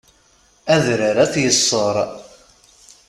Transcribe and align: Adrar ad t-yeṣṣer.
Adrar 0.75 1.15
ad 1.23 1.29
t-yeṣṣer. 1.33 1.95